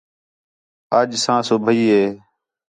[0.97, 2.03] اَڄ سا صُبیح ہے